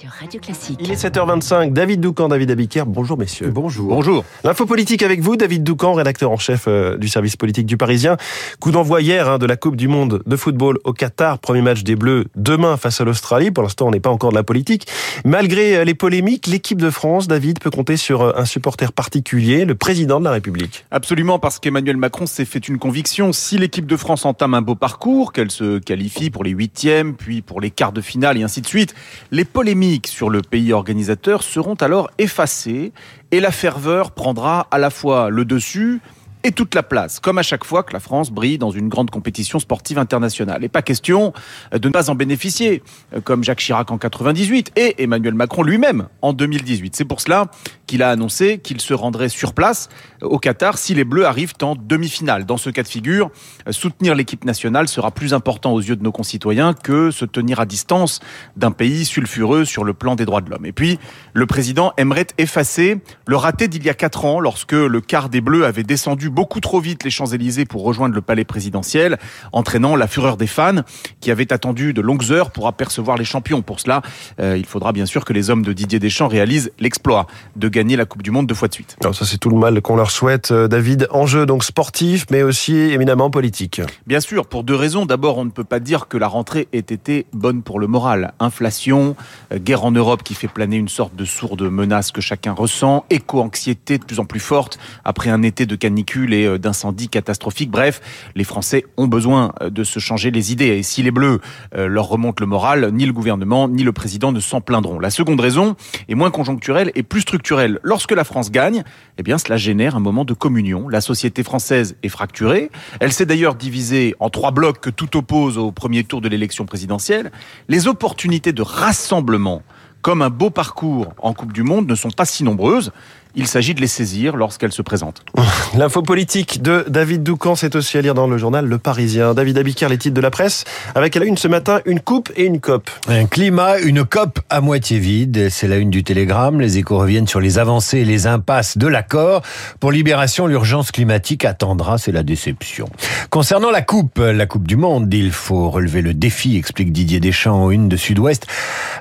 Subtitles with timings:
[0.00, 0.78] sur Radio Classique.
[0.82, 1.74] Il est 7h25.
[1.74, 2.84] David Doucan, David Abiker.
[2.86, 3.50] Bonjour messieurs.
[3.50, 3.88] Bonjour.
[3.88, 4.24] Bonjour.
[4.44, 8.16] L'info politique avec vous, David Doucan, rédacteur en chef euh, du service politique du Parisien.
[8.60, 11.38] Coup d'envoi hier hein, de la Coupe du Monde de football au Qatar.
[11.38, 13.50] Premier match des Bleus demain face à l'Australie.
[13.50, 14.86] Pour l'instant, on n'est pas encore de la politique.
[15.26, 19.66] Malgré euh, les polémiques, l'équipe de France, David, peut compter sur euh, un supporter particulier,
[19.66, 20.86] le président de la République.
[20.90, 23.34] Absolument, parce qu'Emmanuel Macron s'est fait une conviction.
[23.34, 27.42] Si l'équipe de France entame un beau parcours, qu'elle se qualifie pour les huitièmes, puis
[27.42, 28.94] pour les quarts de finale et ainsi de suite,
[29.30, 32.92] les polémiques sur le pays organisateur seront alors effacées
[33.30, 36.00] et la ferveur prendra à la fois le dessus
[36.44, 39.10] et toute la place, comme à chaque fois que la France brille dans une grande
[39.10, 40.64] compétition sportive internationale.
[40.64, 41.32] Et pas question
[41.72, 42.82] de ne pas en bénéficier,
[43.24, 46.96] comme Jacques Chirac en 98 et Emmanuel Macron lui-même en 2018.
[46.96, 47.50] C'est pour cela
[47.86, 49.88] qu'il a annoncé qu'il se rendrait sur place
[50.22, 52.46] au Qatar si les Bleus arrivent en demi-finale.
[52.46, 53.30] Dans ce cas de figure,
[53.70, 57.66] soutenir l'équipe nationale sera plus important aux yeux de nos concitoyens que se tenir à
[57.66, 58.20] distance
[58.56, 60.66] d'un pays sulfureux sur le plan des droits de l'homme.
[60.66, 60.98] Et puis,
[61.32, 65.40] le président aimerait effacer le raté d'il y a quatre ans lorsque le quart des
[65.40, 69.18] Bleus avait descendu beaucoup trop vite les Champs-Élysées pour rejoindre le palais présidentiel,
[69.52, 70.82] entraînant la fureur des fans
[71.20, 73.62] qui avaient attendu de longues heures pour apercevoir les champions.
[73.62, 74.02] Pour cela,
[74.40, 77.96] euh, il faudra bien sûr que les hommes de Didier Deschamps réalisent l'exploit de gagner
[77.96, 78.96] la Coupe du Monde deux fois de suite.
[79.02, 81.08] Alors ça c'est tout le mal qu'on leur souhaite, euh, David.
[81.10, 83.82] Enjeu donc sportif, mais aussi éminemment politique.
[84.06, 85.06] Bien sûr, pour deux raisons.
[85.06, 88.32] D'abord, on ne peut pas dire que la rentrée ait été bonne pour le moral.
[88.38, 89.16] Inflation,
[89.52, 93.04] euh, guerre en Europe qui fait planer une sorte de sourde menace que chacun ressent,
[93.10, 97.70] éco-anxiété de plus en plus forte après un été de canicule et euh, d'incendies catastrophiques.
[97.70, 98.00] Bref,
[98.34, 100.66] les Français ont besoin euh, de se changer les idées.
[100.66, 101.40] Et si les Bleus
[101.74, 104.98] euh, leur remontent le moral, ni le gouvernement ni le président ne s'en plaindront.
[104.98, 105.76] La seconde raison
[106.08, 107.78] est moins conjoncturelle et plus structurelle.
[107.82, 108.84] Lorsque la France gagne,
[109.18, 110.88] eh bien, cela génère un moment de communion.
[110.88, 112.70] La société française est fracturée.
[113.00, 116.66] Elle s'est d'ailleurs divisée en trois blocs que tout oppose au premier tour de l'élection
[116.66, 117.30] présidentielle.
[117.68, 119.62] Les opportunités de rassemblement
[120.02, 122.92] comme un beau parcours en Coupe du Monde ne sont pas si nombreuses
[123.34, 125.22] il s'agit de les saisir lorsqu'elles se présentent.
[125.76, 129.34] L'info politique de David Doucan, c'est aussi à lire dans le journal Le Parisien.
[129.34, 132.30] David Abiker, les titres de la presse, avec à la une ce matin une coupe
[132.36, 132.90] et une COP.
[133.08, 136.60] Un climat, une COP à moitié vide, c'est la une du Télégramme.
[136.60, 139.42] Les échos reviennent sur les avancées et les impasses de l'accord.
[139.78, 142.88] Pour Libération, l'urgence climatique attendra, c'est la déception.
[143.30, 147.64] Concernant la coupe, la coupe du monde, il faut relever le défi, explique Didier Deschamps
[147.64, 148.46] aux une de Sud-Ouest.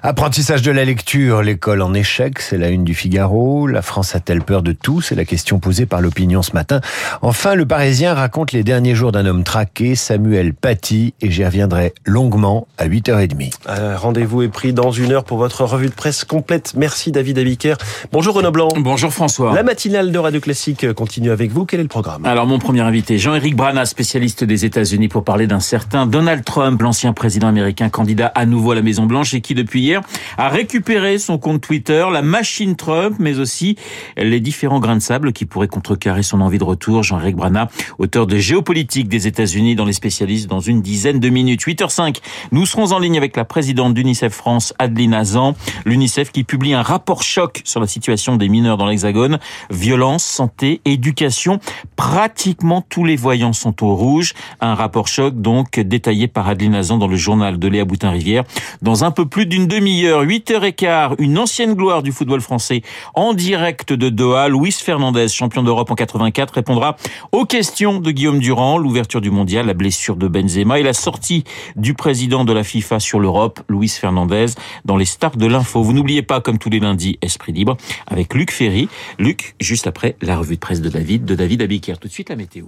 [0.04, 3.68] Apprentissage de la lecture, l'école en échec, c'est la une du Figaro.
[3.68, 5.00] La France a-t-elle peur de tout?
[5.00, 6.82] C'est la question posée par l'opinion ce matin.
[7.22, 11.94] Enfin, le Parisien raconte les derniers jours d'un homme traqué, Samuel Paty, et j'y reviendrai
[12.06, 13.54] longuement à 8h30.
[13.70, 16.74] Euh, Rendez-vous est pris dans une heure pour votre revue de presse complète.
[16.76, 17.76] Merci David Abiker.
[18.12, 18.68] Bonjour Renaud Blanc.
[18.76, 19.56] Bonjour François.
[19.56, 21.66] La matinale de Radio Classique continue avec vous.
[21.66, 22.26] Quel est le programme?
[22.26, 26.82] Alors mon premier invité, Jean-Éric Brana, spécialiste des États-Unis, pour parler d'un certain Donald Trump,
[26.82, 30.02] l'ancien président américain candidat à nouveau à la Maison Blanche et qui depuis hier
[30.38, 33.78] a récupéré son compte Twitter, la machine Trump, mais aussi
[34.18, 37.04] les différents grains de sable qui pourraient contrecarrer son envie de retour.
[37.04, 41.62] Jean-Éric Brana, auteur de Géopolitique des États-Unis dans les spécialistes dans une dizaine de minutes.
[41.62, 42.18] 8h05,
[42.52, 45.56] nous serons en ligne avec la présidente d'UNICEF France, Adeline Azan.
[45.86, 49.40] L'UNICEF qui publie un rapport choc sur la situation des mineurs dans l'Hexagone.
[49.70, 51.60] Violence, santé, éducation.
[51.96, 54.34] Pratiquement tous les voyants sont au rouge.
[54.62, 58.44] Un rapport choc donc détaillé par Adeline Azan dans le journal de Léa Boutin-Rivière.
[58.82, 62.82] Dans un peu plus d'une demi-heure, 8h15, une ancienne gloire du football français
[63.14, 66.96] en direct de Doha, Luis Fernandez, champion d'Europe en 84, répondra
[67.34, 71.44] aux questions de Guillaume Durand, l'ouverture du mondial, la blessure de Benzema et la sortie
[71.76, 74.48] du président de la FIFA sur l'Europe, Luis Fernandez,
[74.86, 75.84] dans les stars de l'info.
[75.84, 77.76] Vous n'oubliez pas, comme tous les lundis, Esprit Libre,
[78.08, 78.88] avec Luc Ferry.
[79.20, 82.00] Luc, juste après la revue de presse de David, de David Abiker.
[82.00, 82.66] Tout de suite, la météo.